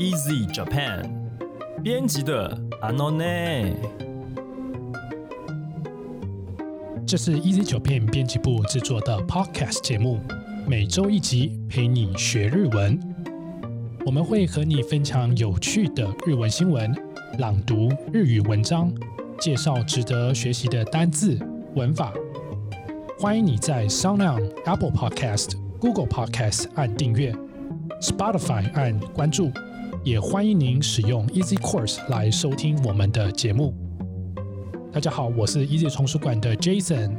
[0.00, 1.04] Easy Japan
[1.82, 3.74] 编辑的 Anone。
[7.06, 10.18] 这是 Easy Japan 编辑部制作的 Podcast 节目，
[10.66, 12.98] 每周一集陪你学日文。
[14.06, 16.90] 我们会和你分享有趣的日文新闻，
[17.38, 18.90] 朗读日语文章，
[19.38, 21.38] 介绍值得学习的单字、
[21.74, 22.14] 文法。
[23.18, 27.36] 欢迎你在 Sound、Apple Podcast、Google Podcast 按订阅
[28.00, 29.50] ，Spotify 按关注，
[30.03, 33.73] 也欢迎您使用 Easy Course 来收听我们的节目。
[34.91, 37.15] 大家好，我是 Easy 丛书馆的 Jason，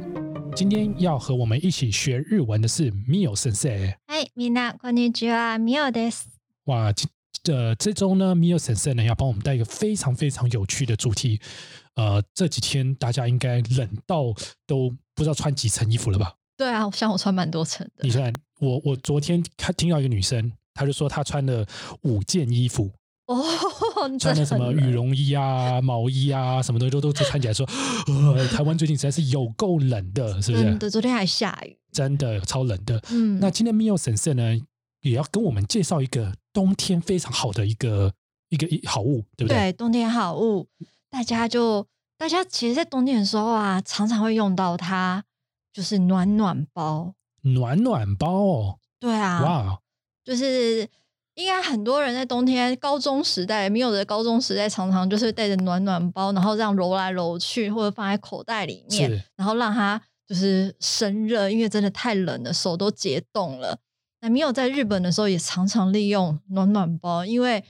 [0.55, 3.71] 今天要和我们一起学日文的是 Mio 先生。
[4.07, 6.27] はい、みんなこんにちは、みおです。
[6.65, 7.07] 哇，这
[7.43, 11.39] 这这周呢，Mio 先生呢要帮我们带一个非常非常有趣的主题。
[11.95, 14.33] 呃，这几天大家应该冷到
[14.65, 16.33] 都不知道穿几层衣服了吧？
[16.55, 18.11] 对啊，像我穿蛮多层的你。
[18.11, 21.66] 看，我我昨天看听到一个女生， 她就说他穿了
[22.02, 22.90] 五件衣服，
[23.26, 23.42] 哦，
[24.18, 27.66] 穿的什么羽绒衣啊、毛衣啊，什么东西都都穿起来说，
[28.34, 30.64] 呃，台湾最近实在是有够冷的，是不是？
[30.64, 31.76] 真的，昨天还下雨。
[31.92, 33.00] 真的超冷的。
[33.10, 34.58] 嗯，那今天 Mio 婶婶呢，
[35.02, 38.12] 也要跟我们介绍一个冬天非常好的一个
[38.48, 39.58] 一个一好物，对不对？
[39.58, 40.66] 对冬天好物，
[41.10, 41.86] 大家就
[42.16, 45.22] 大家其实，在冬天的时候啊，常常会用到它，
[45.70, 47.12] 就是暖暖包。
[47.42, 49.78] 暖暖包哦，对啊，哇，
[50.24, 50.88] 就是
[51.34, 63.78] 应该很多人在冬天高中时代，没有的高中时代，常常就是带着暖暖包，然后这样揉来揉去，或者放在口袋里面，然后让它就是生热，因为真的太冷了，手都结冻了。
[64.20, 67.64] 那米有在日本的时候也常常利用暖暖包，因为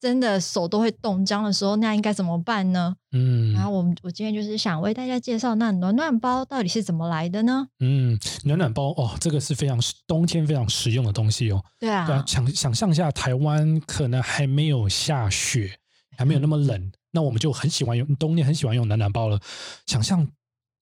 [0.00, 2.94] 真的手都会冻僵的时候，那应该怎么办呢？
[3.12, 7.66] 嗯然后我们我今天就是想为大家介绍，那暖暖包到底是怎么来的呢？
[7.80, 11.64] 嗯，暖暖包哦，这个是非常冬天非常实用的东西哦。
[11.78, 15.78] 对啊，对啊，想想象一下，台湾可能还没有下雪，
[16.16, 19.40] 还没有那么冷，那我们就很喜欢用冬天很喜欢用暖暖包了。
[19.86, 20.28] 想象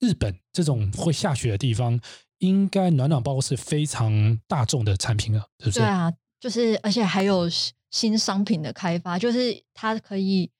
[0.00, 2.00] 日本这种会下雪的地方，
[2.38, 5.78] 应该暖暖包是非常大众的产品了，是不是？
[5.78, 7.48] 对啊，就是而且还有
[7.94, 10.50] 新新商品的开发，就是它可以，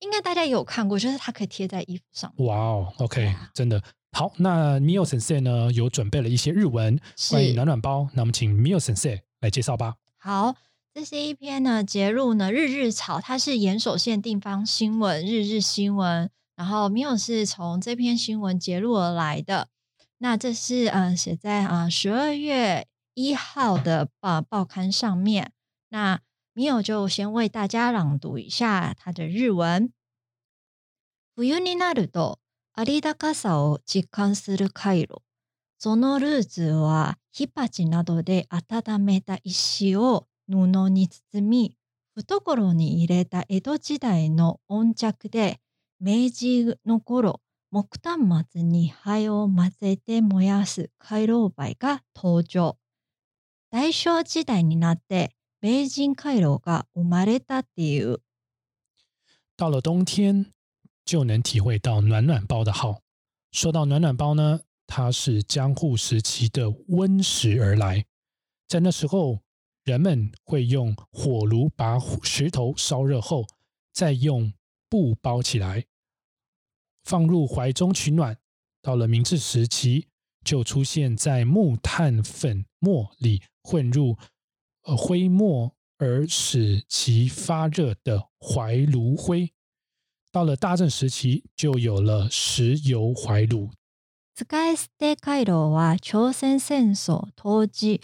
[0.00, 2.48] 应该大家也有看过，就是它可以贴在衣服上面。
[2.48, 3.80] 哇哦，OK，啊真的
[4.10, 4.32] 好。
[4.38, 7.00] 那 Mio 先生呢有准备了一些日文
[7.30, 9.94] 关于暖暖包，那我们请 Mio 先生来介绍吧。
[10.18, 10.56] 好，
[10.92, 19.68] 这是一篇呢节录呢日日草，它是岩手县地方新闻日日新闻，然后 Mio 是从这篇新闻节录而来的。
[20.18, 25.52] 那这是嗯写在啊十二月一号的报报刊上面。
[25.90, 26.20] 那
[26.52, 29.92] 米友就先为大家朗读一下它的日文。
[31.36, 32.40] 冬になると
[32.72, 35.22] あり高さを実感する回路。
[35.78, 41.76] そのルーツは火鉢などで温めた石を布に包み、
[42.16, 45.60] 懐に入れた江戸時代の温着で、
[46.00, 47.40] 明治の頃、
[47.70, 52.76] 木炭末に灰を混ぜて燃やす回廊灰が登場。
[53.70, 58.19] 大正時代になって、名人回廊が生まれたっていう。
[59.57, 60.53] 到了冬天，
[61.05, 63.01] 就能体会到暖暖包的好。
[63.51, 68.05] 说到暖暖包呢，它是江户时期的温食而来。
[68.67, 69.39] 在那时候，
[69.83, 73.47] 人们会用火炉把石头烧热后，
[73.93, 74.51] 再用
[74.89, 75.85] 布包起来，
[77.03, 78.37] 放入怀中取暖。
[78.81, 80.07] 到了明治时期，
[80.43, 84.17] 就出现在木炭粉末里混入
[84.83, 89.53] 呃灰末，而使其发热的怀炉灰。
[90.31, 93.71] 到了大正时期，就有了石油怀炉。
[94.35, 98.01] 使い捨て回廊は朝鮮戦争当時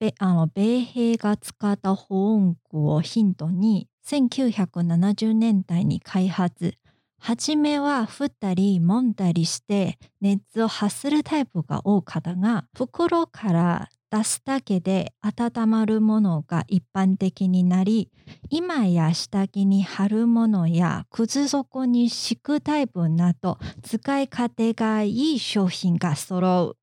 [0.00, 6.74] べあの米兵が使った保温具をヒントに1970年代に開発
[7.20, 18.09] 初めは振ったり揉んだりして熱を発するタイプが多かったが袋から 出すだけで温まるものが一般的になり
[18.49, 26.77] 今や下着に貼るものや靴底に敷くタイプなど使い勝手がいい商品が揃う。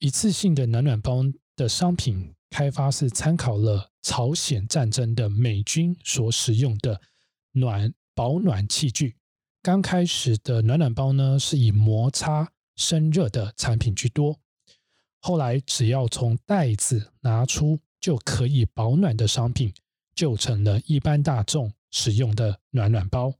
[0.00, 1.24] 一次性的暖暖包
[1.56, 7.00] 的商品开发是参考了朝鲜战争的美军所使用的
[7.52, 9.16] 暖保暖器具。
[9.60, 14.38] 刚开始的暖暖包呢，是以摩擦生热的产品居多。
[15.20, 19.72] 后来只要从袋子拿出就可以保暖的商品，
[20.14, 23.34] 就成了一般大众使用的暖暖包。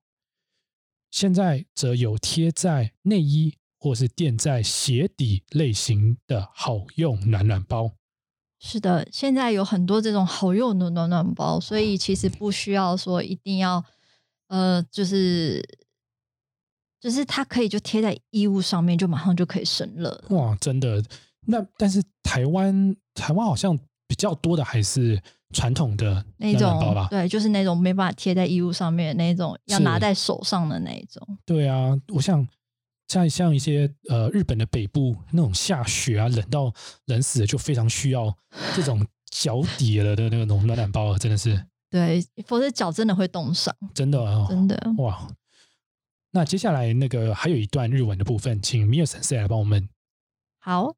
[1.11, 7.93] 现在则有贴在内衣或是垫在鞋底类型的好用暖暖包。
[8.61, 13.85] 是的，现在有很多这种好用的暖暖包，所以其实不需要说一定要，
[14.49, 15.63] 呃，就是
[17.01, 20.25] 就是它可以就贴在衣物上面，就马上就可以生热了。
[20.31, 21.03] 哇，真的。
[21.51, 25.21] 那但是台湾台湾好像比较多的还是
[25.55, 27.09] 传统的那暖暖包吧？
[27.11, 31.27] 对，就是那种没办法贴在衣物上面的那种，要拿在手上的那一种。
[31.47, 32.47] 对啊，我想
[33.09, 36.73] 像像一些呃日本的北部那种下雪啊，冷到
[37.07, 38.37] 冷死了，就非常需要
[38.77, 44.79] 这种脚底了的那种暖暖包，真的是对，否则脚真的会冻伤，真的哦，真的。
[44.99, 45.27] 哇。
[46.31, 49.89] 那接下来那个还有一段日文的部分，请米尔先生来帮我们。
[50.59, 50.95] 好，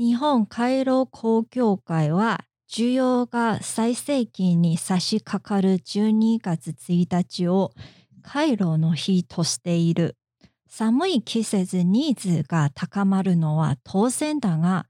[0.00, 7.72] 日本カイロ工業会は需要が最盛期に差し掛かる12月1日を
[8.22, 10.16] カイロの日としている。
[10.70, 14.86] 寒い季節ニーズが高まるのは当然だが、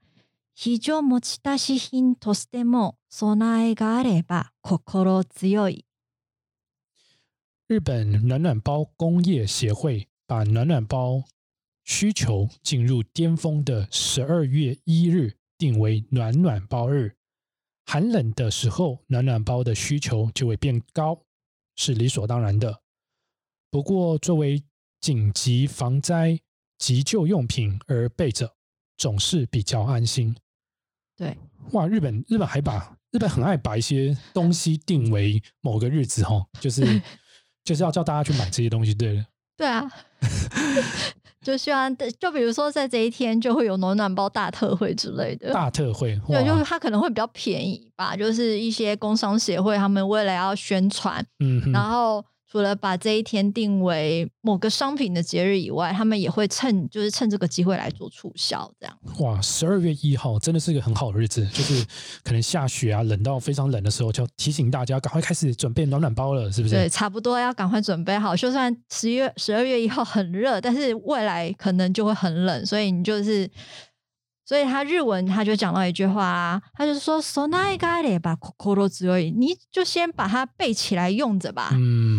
[0.55, 5.85] 非常持ち出し品としても備えがあれば心強い。
[7.67, 11.25] 日本暖暖包工业协会把暖暖包
[11.91, 17.17] 需求进入巅峰的十二月一日定为暖暖包日。
[17.85, 21.21] 寒冷的时候，暖暖包的需求就会变高，
[21.75, 22.81] 是理所当然的。
[23.69, 24.63] 不过，作为
[25.01, 26.39] 紧急防灾
[26.77, 28.55] 急救用品而备着，
[28.95, 30.33] 总是比较安心。
[31.17, 31.37] 对，
[31.73, 37.01] 哇，日本日本还把日本很爱把一些东西定为某个日子哈，就是
[37.65, 39.25] 就是要叫大家去买这些东西，对了。
[39.57, 39.91] 对啊，
[41.41, 45.51] 就希望就比如说在这一天就会有暖暖包大特惠之类的。
[45.51, 58.97] 大特惠，对，就是它可能会比较便宜吧，就是一些工商协会他们为了要宣传，嗯，然后除了把这一天定为某个商品的节日以外，他们也会趁就是趁这个机会来做促销，这样。
[59.19, 61.85] 哇，十二月一号真的是一个很好的日子，就是
[62.25, 66.75] 可能下雪啊，冷到非常冷的时候，就要提醒大家赶快开始准备暖暖包了，是不是？
[66.75, 68.35] 对，差不多要赶快准备好。
[68.35, 73.49] 就算十一月、十二月一号很热，但是未来可能就会很冷，所以你就是，
[74.45, 81.69] 所以他日文他就讲到一句话啊，他就说 “so n a i g a r 把 kokoro 只有你就先把它背起来用着吧。
[81.73, 82.10] 嗯，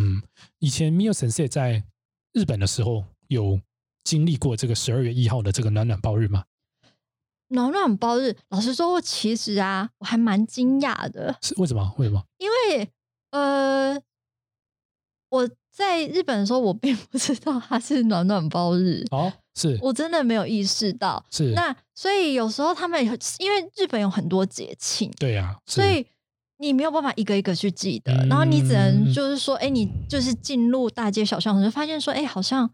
[0.59, 1.85] 以前 Mio Sensei 在
[2.33, 3.61] 日本的时候有
[4.05, 6.45] 经历过这个十二月一号的这个暖暖包日吗？
[7.49, 11.95] 暖暖包日，老实说，其实啊，我还蛮惊讶的，是为什么？
[11.99, 12.25] 为什么？
[12.39, 12.89] 因为
[13.31, 14.01] 呃，
[15.29, 21.25] 我在日本的时候，我并不知道它是暖暖包日，哦，是我真的没有意识到。
[21.31, 26.07] 是，那所以有时候他们有因为日本有很多节庆，对呀、是所以
[26.63, 32.71] 你没有办法一个一个去记得，然后你只能嗯就是说，哎、你就是进入大街小巷，就发现说，哎、好像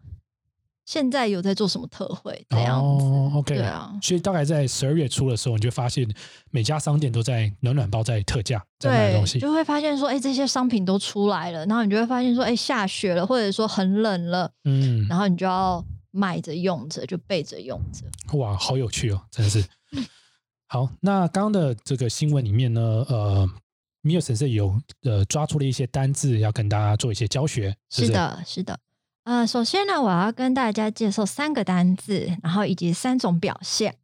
[0.85, 3.05] 现在有在做什么特惠这样子。
[3.05, 6.07] 哦，OK，对啊所以大概在十二月初的时候，你就发现
[6.51, 9.39] 每家商店都在暖暖包在特价，在卖东，西。
[9.39, 18.37] 就会发现说，哎、这些商品都出来了，然后你就会发现说，哎、下雪了，或者说很冷了，嗯，然后你就要买着用着，就备着用着。
[18.37, 19.63] 哇，好有趣哦，真的是。
[20.71, 23.49] 好，那刚刚的这个新闻里面呢，呃，
[24.09, 27.75] 米尔先生有呃抓出了一些单字，要跟大家做一些教学。
[27.91, 28.79] 是，的，是的。
[29.23, 33.97] 呃，首先呢，我要跟大家介绍三个单字，然后以及三种表现。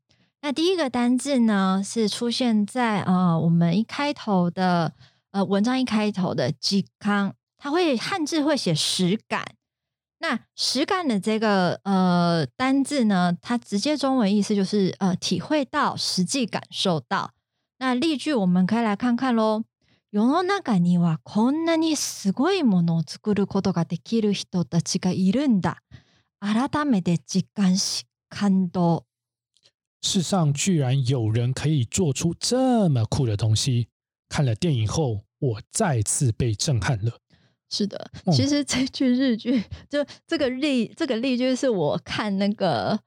[0.44, 4.94] 那第一个单字呢，是出现在呃我们一开头的
[5.32, 9.44] 呃文章一开头的“吉康”，它会汉字会写实感。
[10.20, 17.32] 那实感的这个呃单字呢，它直接中文意思就是呃体会到、实际感受到。
[17.80, 19.64] 那例句我们可以来看看喽。
[20.16, 25.84] 世の中にはこんなにすごいものを作ることができる人たちがいるんだ。
[26.40, 29.04] 改めて実感し感動。
[30.02, 33.90] 世上居然有人可以做出这么酷的东西。
[34.30, 37.20] 看了电影后，我再次被震撼了。
[37.70, 42.98] 是的，哦其实这句日剧就这个例这个例句是我看那个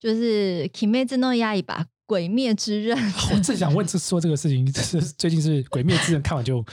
[0.00, 1.62] 就是《Kimetsu no Yaiba》
[2.06, 2.96] 鬼灭之刃，
[3.32, 6.64] 我正想问这说这个事情，是最近是《鬼灭之刃》看完就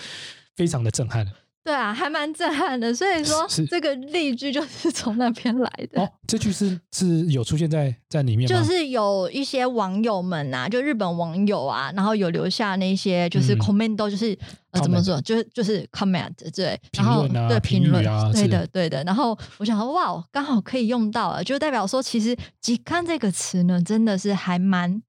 [0.56, 1.32] 非常的震撼了。
[1.66, 2.94] 对啊，还蛮震撼的。
[2.94, 6.02] 所以说是这个例句就是从那边来的。
[6.02, 8.60] 哦，这句是是有出现在在里面吗？
[8.60, 14.38] 就是有一些网友们啊，就日本网友啊，然后有留下那些就是嗯 comment，就是、
[14.72, 19.02] 呃怎么说，就是就是 comment 对，评然后论啊对评论，啊对的对的。
[19.06, 25.02] 然后我想说，哇，刚好可以用到了，就代表说，其实“吉康”这个词呢，真的是还蛮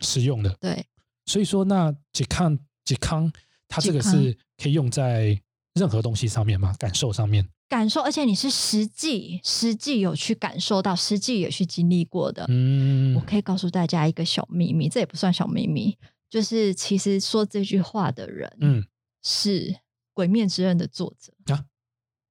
[0.00, 0.50] 实用的。
[0.60, 0.86] 对
[1.26, 3.32] 所以说，那吉康吉康，
[3.68, 5.40] 它这个是可以用在
[5.74, 6.74] 任何东西上面吗？
[6.78, 7.48] 感受上面？
[7.66, 12.44] 感受，而且你是实际实际有去感受到，实际有去经历过的。
[12.48, 15.96] 嗯我，可以告诉大家一个小秘密，这也不算小秘密，
[16.28, 18.86] 就是其实说这句话的人，嗯，
[19.22, 19.72] 是
[20.12, 21.56] 《鬼面之刃》的作者啊。《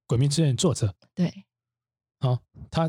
[0.06, 1.44] 鬼面之刃》作者对，
[2.20, 2.40] 哦，
[2.70, 2.88] 他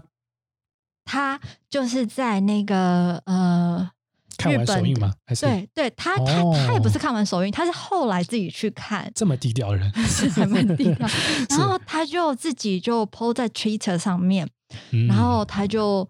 [1.03, 3.91] 他就是在那个呃，
[4.37, 5.13] 看完首映吗？
[5.25, 6.25] 还是对对，他他
[6.65, 9.91] 他也不哦是看完首映，他是后来自己去看，这么低调的人？
[10.07, 11.07] 是还蛮低调。
[11.49, 14.47] 然后他就自己就 PO 在 Twitter 上面，
[14.91, 16.07] 嗯然后他就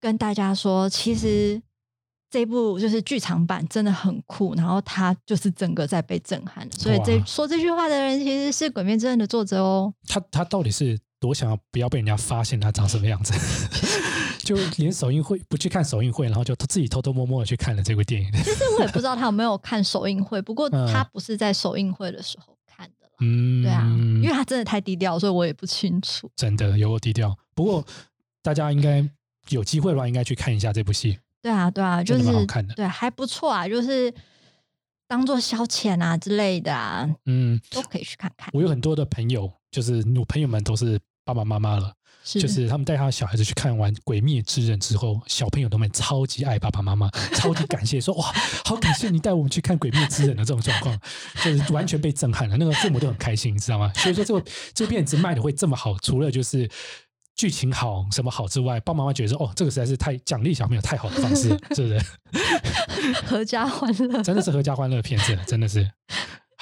[0.00, 1.60] 跟大家说，其实
[2.30, 6.68] 这部就是剧场版真的很酷，然后他就是整个在被震撼。
[6.72, 9.94] 所以这哇说这句话的人其实是《鬼灭之刃》的作者哦。
[10.08, 13.32] 他他到底是多想要不要被人家发现他长什么样子？
[14.44, 18.30] 就连首映会不去看首映会，然后就自己偷偷摸摸的去看了这部电影。
[18.32, 23.12] 其 实我也不知道他有没有看首映会，不过嗯他不是在首映会的时候看的啦。
[23.20, 23.82] 嗯，对啊，
[24.22, 26.30] 因为他真的太低调，所以我也不清楚。
[26.36, 27.36] 真的有够低调。
[27.54, 27.84] 不过
[28.42, 29.04] 大家应该
[29.48, 31.18] 有机会的话，应该去看一下这部戏。
[31.42, 34.12] 对啊，对啊，就是好看的对，还不错啊，就是
[35.06, 38.48] 当做消遣啊之类的啊，嗯，都可以去看看。
[38.52, 41.92] 我有很多的朋友，就是我朋友们都是爸爸妈妈了，
[42.24, 48.32] 是就是他们带他的小孩子去看完《鬼灭之刃》之后，小朋友都们超级爱爸爸妈妈， 超级感谢，说哇，
[48.64, 50.98] 好感谢你带我们去看《鬼灭之刃》的这种状况，
[51.44, 52.56] 就是完全被震撼了。
[52.56, 53.92] 那个父母都很开心，你知道吗？
[53.94, 56.68] 所以说这个这个片子卖的会这么好，除了就是。
[57.36, 62.00] 剧情好什么好之外，爸爸妈妈觉得说哦，这个实在是太奖励小朋友太好的方式，是不是？
[63.26, 64.22] 合家欢乐。
[64.22, 65.84] 真的是合家欢乐的片子，真的是。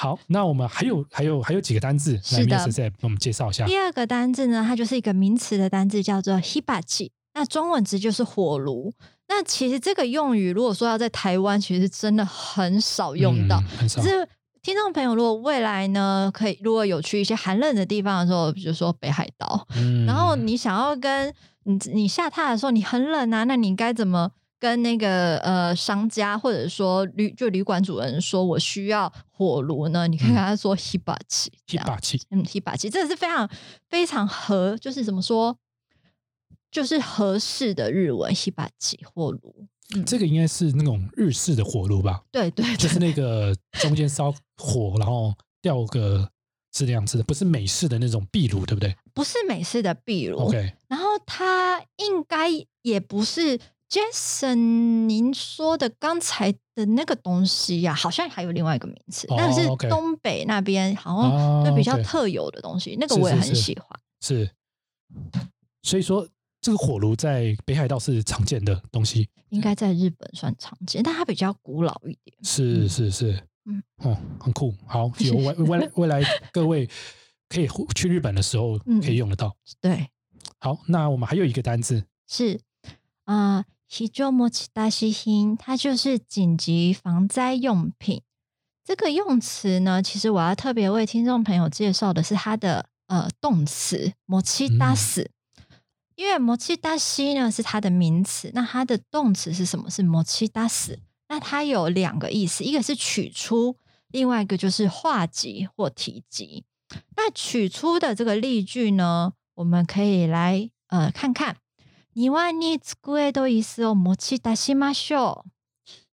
[0.03, 3.65] 好，那我们还有还有还有几个单字，来是的面试再帮我们介绍一下。
[3.67, 7.11] 第二个单字呢，它就是一个名词的单字，叫做 hibachi。
[7.35, 8.93] 那中文值就是火炉。
[9.29, 13.61] 那其实这个用语，如果说要在台湾，其实真的很少用到。
[13.61, 14.09] 嗯、很少可。
[14.09, 14.29] 是
[14.61, 21.33] 听众朋友，如果未来呢，可以如果有去一些寒冷的地方的时候，比如说北海道，嗯然后你想要跟
[21.63, 24.33] 你你下榻的时候，你很冷啊，那你该怎么
[24.63, 30.07] 跟那个呃商家或者说旅就旅馆主人说我需要火炉呢？
[30.07, 33.51] 你可以跟他说 hibachi，hibachi，，嗯，hibachi 这个是非常
[33.89, 35.59] 非常合，就是怎么说，
[36.71, 39.67] 就是合适的日文 hibachi 火炉。
[39.97, 42.23] 嗯，这个应该是那种日式的火炉吧？
[42.31, 46.31] 对对对，就是那个中间烧火，然后吊个
[46.73, 50.39] 是那样子的，不是美式的那种壁炉，对不对不是美式的壁炉。
[50.39, 52.49] ？OK，然后它应该
[52.83, 53.59] 也不是
[53.93, 54.55] Jason
[55.07, 64.01] 您说的刚才的那个东西呀、好像还有另外一个名词，哦那个是东北那边好哦像就比较特有的东西，那个我也很喜欢。
[64.23, 64.51] 是。
[65.83, 66.27] 所以说，
[66.63, 72.35] 这个火炉在北海道是常见的东西，应该在日本算常见，但它比较古老一点。
[72.43, 74.75] 是是是，嗯哦，很酷。
[74.87, 76.89] 好，有未未来 未来各位
[77.51, 79.55] 可以去日本的时候嗯可以用得到。
[79.83, 80.09] 对，
[80.61, 82.59] 好，那我们还有一个单字，是
[83.25, 88.22] 啊，非常持ち出し品，它就是紧急防灾用品。
[88.84, 95.28] 这个用词呢，其实我要特别为听众朋友介绍的是它的呃动词“持ち出す”，
[96.16, 99.90] 因为“持ち出し”呢是它的名词，那它的动词是什么？
[99.90, 100.98] 是“持ち出す”。
[101.30, 103.76] 那它有两个意思，一个是取出，
[104.08, 106.64] 另外一个就是化及或提及。
[107.18, 111.58] 那取出的这个例句呢，我们可以来呃看看。
[112.16, 115.50] 庭に机と椅子を持ち出しましょう。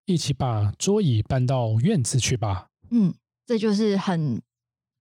[0.06, 2.68] 一起把桌椅搬到院子去吧。
[2.92, 3.13] 嗯，
[3.46, 4.42] 这就是很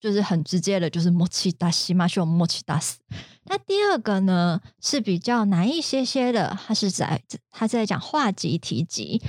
[0.01, 3.01] 就是很直接的，就是持ち出しましょう，持ち出す。
[3.45, 9.21] 那第二个呢是比较难一些些的，它是在它在讲话及提及。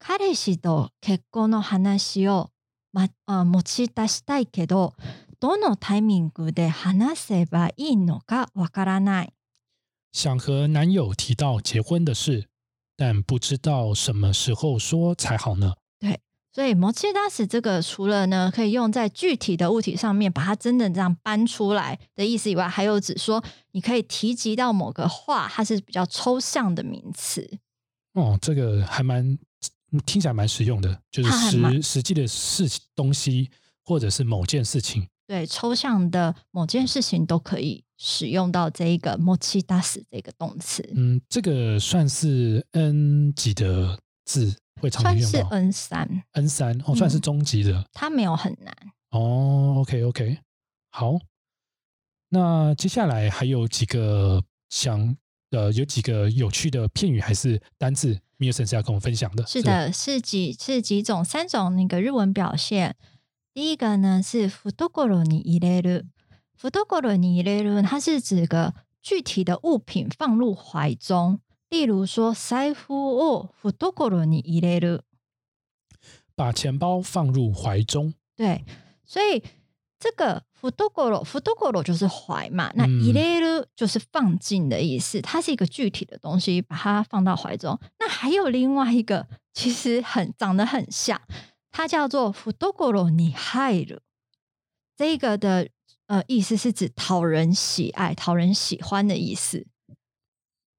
[0.00, 2.50] 彼氏と結婚の話を
[2.92, 4.94] まあ持ち出したいけど、
[5.40, 9.32] どのタイミングで話せばいいのかわからない。
[10.13, 12.47] 想和男友提到结婚的事，
[12.95, 15.73] 但不知道什么时候说才好呢？
[15.99, 16.21] 对
[16.53, 27.57] 所以 “mochi das” 这个除了呢可以用在具体的物体上面，把它真的这样搬出来的意思以外，还有指说你可以提及到某个话，它是比较抽象的名词。
[28.13, 29.35] 哦，这个还蛮
[30.05, 33.49] 听起来蛮实用的，就是实实际的事情东西，
[33.83, 35.07] 或者是某件事情。
[35.25, 48.75] 对，抽象的某件事情都可以使用到这一个 “mochi das” 这个动词，嗯，这个算是 N 级的字，会常常算是 N 三，N 三哦，算是嗯中级的、它没有很难。
[49.11, 49.75] 哦。
[49.77, 50.37] OK OK，
[50.91, 51.17] 好，
[52.27, 55.15] 那接下来还有几个想
[55.51, 59.47] 呃有几个有趣的片语还是单字，米尔森是要跟我们分享的。
[59.47, 62.97] 是的，是几是几种三种那个日文表现。
[63.53, 65.41] 第一个呢是懐に
[65.81, 66.03] 入
[66.60, 75.02] れる，懐に入れる，它是指个具体的物品放入怀中，例如说財布を懐に入れる。
[76.34, 78.14] 把钱包放入怀中。
[78.36, 78.64] 对，
[79.04, 79.42] 所以
[79.98, 87.76] 这个福多果罗，福多果罗就是怀嘛，那嗯伊雷鲁就是放进的意思，它是一个具体的东西，把它放到怀中。
[87.98, 91.20] 那还有另外一个，其实很长得很像，
[91.72, 94.02] 它叫做福多果罗你害了。
[94.96, 95.68] 这个的
[96.06, 99.66] 呃意思是指讨人喜爱、讨人喜欢的意思。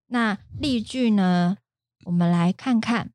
[0.07, 1.57] 那例句呢，
[2.05, 3.11] 我们来看看。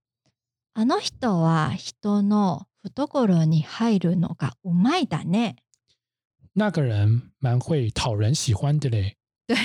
[0.76, 5.56] あの人は人の懐に入るのがうまいだね。
[6.54, 9.56] 那个人蛮会讨人喜欢的嘞，对，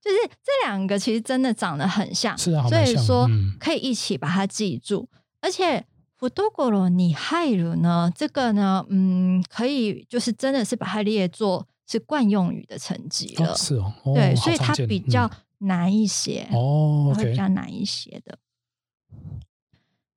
[0.00, 5.08] 就是这两个其实真的长得很像，是啊，好所蛮像以说嗯可以一起把它记住。
[5.40, 5.86] 而且
[6.22, 13.52] 福多果罗你害了呢，这个呢，嗯，可以就是真的是把它列作是惯用语的层级了。
[13.52, 16.48] 哦，是哦，哦对，好所以它常见嗯比较难一些。
[16.52, 18.38] 哦它会比，OK，较难一些的。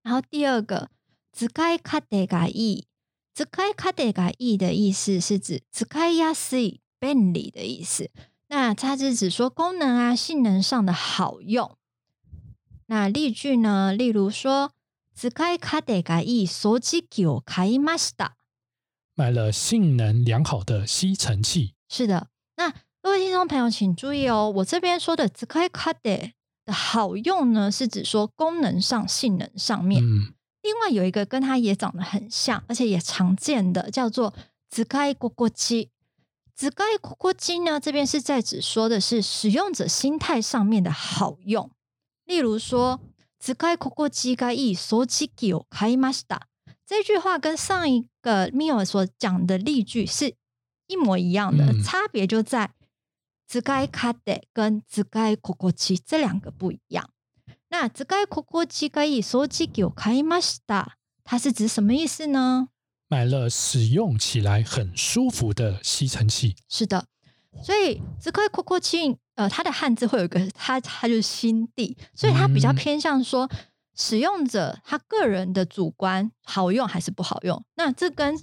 [0.03, 0.89] 然后第二个，
[1.37, 2.83] 使い勝手がいい，
[3.35, 8.09] 使い勝手がいい的意思是指使いやすい、便利的意思。
[8.47, 11.77] 那它是指说功能啊、性能上的好用。
[12.87, 13.93] 那例句呢？
[13.93, 14.71] 例如说，
[15.15, 18.35] 使い勝手がいい掃除機を買いました。
[19.15, 26.31] 买了性能良好的吸尘器，是的，那各位听众朋友，请注意哦，我这边说的 z k a i k a d e
[26.65, 30.01] 的好用呢，是指说功能上、性能上面。
[30.01, 34.33] 嗯，另外有一个跟它也长得很像，而且也常见的，叫做
[34.69, 35.89] z k a i k o k o j i
[36.55, 41.69] z k a i k o k o j i 呢，这边是在指说的是使用者心态上面的好用。
[42.25, 43.01] 例如说
[43.45, 45.31] z k a i k o k o j i ga i so j i
[45.35, 46.41] k o kai m a s t a
[46.85, 50.35] 这句话跟上一个 Mio 所讲的例句是
[50.87, 52.71] 一模一样的，嗯差别就在
[53.47, 57.09] 只该卡的跟只该 Coco 七这两个不一样。
[57.69, 60.87] 那只该 Coco 七可以说起给我开ました，
[61.23, 62.67] 它是指什么意思呢？
[63.07, 67.05] 买了使用起来很舒服的吸尘器，是的，
[67.63, 73.48] 所以只该 Coco 七， 呃，它的汉字会有一个它，它就是心地，所以它比较嗯偏向说。
[73.98, 78.38] 使用者他个人的主观好用还是不好用，那这跟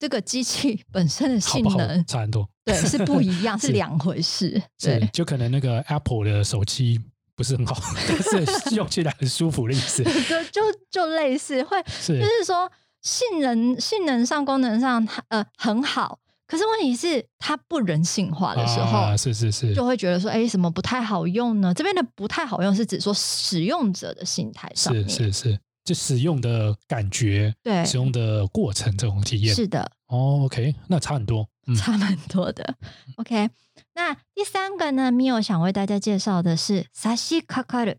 [0.00, 2.48] 这个机器本身的性能差很多。
[2.64, 4.60] 对是不一样， 是是两回事。
[4.80, 7.00] 是对，就可能那个 Apple 的手机
[7.36, 7.76] 不是很好，
[8.08, 10.02] 但是用起来很舒服的意思。
[10.28, 12.68] 就就就类似会，是就是说
[13.00, 21.73] 性能性能上、功能上，它呃很好，可是问题是它不人性化的时候，啊，是是是，就会觉得说，哎，什么不太好用呢？
[21.73, 29.55] 这边的不太好用是指说使用者的心态上面，是是是，就使用的感觉，对，使用的过程这种体验。
[29.55, 31.47] 是的，哦，OK，那差很多。
[31.67, 32.75] 嗯，差蛮多的。
[33.15, 33.49] OK，
[33.93, 37.95] 那第三个呢，Mio 想为大家介绍的是サシカカル。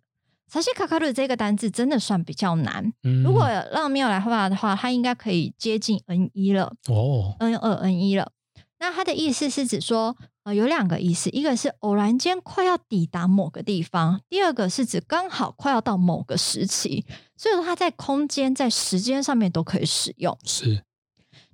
[0.52, 6.74] サシカカル这个单字真的算比较难，嗯如果让 Mio 来画的话，它应该可以接近 N 一了。
[6.90, 8.30] 哦， N 二 N 一了。
[8.78, 17.04] 那它的意思是指说，呃，有两个意思，一个是偶然间快要抵达某个地方，第二个是指刚好快要到某个时期，
[17.36, 20.36] 所以说它在空间、在时间上面都可以使用。
[20.44, 20.84] 是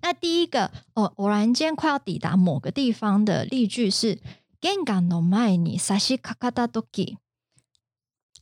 [0.01, 4.21] 那第一个，哦，偶然间快要抵达某个地方的例句是“
[4.61, 7.19] 玄関の前に差し掛かった時、比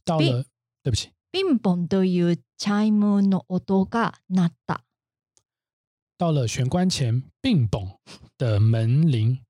[0.05, 0.45] 到了，
[0.83, 4.85] 对不起，ピンポンというチャイムの音が鳴った”。
[6.21, 7.97] 到了玄关前，并嘣
[8.38, 9.40] 的门铃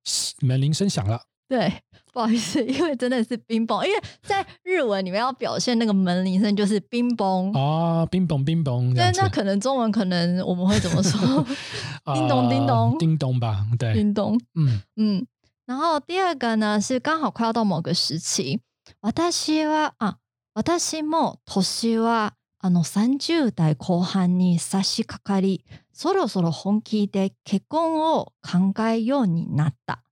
[0.40, 1.22] 门铃声响了。
[1.48, 1.72] 对，
[2.12, 7.52] 不好意思，因为真的是冰崩，因为在日文里面要表现那个门铃声就是冰崩。
[7.52, 11.46] 啊，冰嘣冰嘣这对样，子那，可能中文可能我们会怎么说？
[12.02, 15.26] 啊叮咚叮咚叮咚吧，对，叮咚，嗯，嗯。
[15.66, 18.60] 然后第二个呢是刚好快要到某个時期，
[19.02, 20.16] 私は啊，
[20.54, 22.30] 私も年は
[22.63, 30.03] あの30代後半に差し掛かり、そろそろ本気で結婚を考えようになった。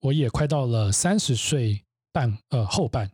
[0.00, 3.10] 我也快到了三十岁半呃后半，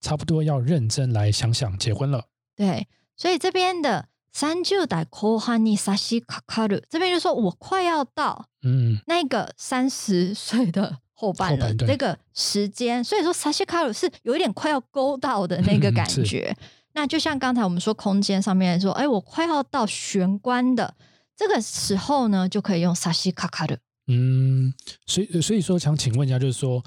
[0.00, 2.24] 差不多要认真来想想结婚了。
[2.56, 16.56] 对，所以这边的三十代後半に差し掛かる，这边就说我快要到嗯，那个三十岁的后半了，这个时间，所以说差し掛る是有一点快要勾到的那个感觉。
[16.93, 20.95] 那就像刚才我们说空间上面说，哎，我快要到玄关的
[21.35, 23.77] 这个时候呢，就可以用差し掛かる。
[24.07, 24.73] 嗯，
[25.05, 26.83] 所以所以说想请问一下，就是说，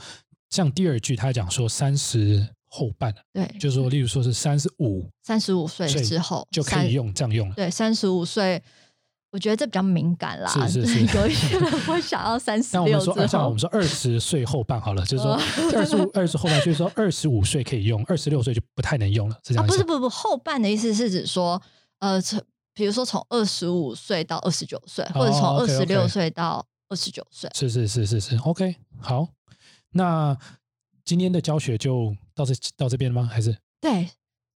[0.49, 7.55] 像第二句他讲说三十后半，对，就是说，例如说是三十五三十五岁岁之后就可三以用这样用了。
[7.55, 8.63] 对，三十五岁，
[9.36, 10.50] 我觉得这比较敏感啦。
[10.50, 11.18] 是是 是。
[11.18, 15.42] 有一些人会想要三十那我们说，像我们，说二十岁后半好了，就是说哦。
[15.76, 21.62] 二十五二十后半，就是说二十五岁可以用，二十六岁就不太能用了，是这啊，样不是不是不，后半的意思是指说，
[22.00, 22.42] 呃，从
[22.74, 27.50] 比如说从二十五岁到二十九岁，或者从哦二十六岁到二十九岁。
[27.54, 29.28] 是是是是是，OK，好，
[29.92, 30.38] 那
[31.04, 33.30] 今天的教学就到这到这边吗？
[33.30, 33.58] 还是？
[33.82, 34.10] 对，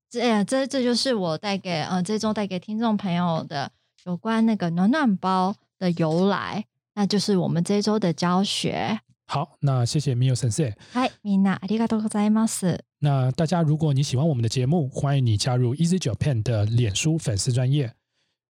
[0.10, 3.72] 这这这就是我带给呃这周带给听众朋友的
[4.05, 9.01] 有关那个暖暖包的由来，那就是我们这一周的教学。
[9.27, 9.57] 好？
[9.61, 10.71] 那谢谢 Mio 先生。
[10.93, 12.79] 嗨，みんなありがとうございます。
[12.99, 17.95] 那大家，如果你喜欢我们的节目，欢迎你加入 Easy Japan 的脸书粉丝专业。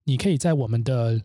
[0.05, 1.21] 你可以在我们的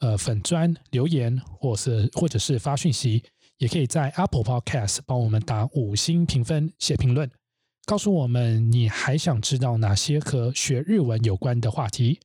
[0.00, 3.22] 呃粉专留言，或是或者是发讯息，
[3.58, 7.30] 也可以在 Apple Podcast 帮我们打五星评分、写评论，
[7.86, 12.20] 告诉我们你还想知道哪些和学日文有关的话题。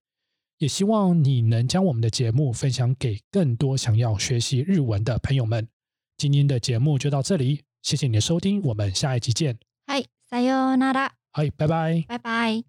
[0.58, 5.68] 也希望你能将我们的节目分享给更多想要学习日文的朋友们。
[6.18, 9.58] 今天的节目就到这里，谢谢你的收听，我们下一集见。
[9.88, 11.12] はい、さようなら。
[11.32, 12.06] 嗨，拜拜。
[12.08, 12.64] 拜拜。